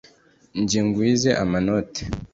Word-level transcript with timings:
Jye 0.69 0.79
ngwize 0.85 1.29
amanoti 1.43 2.01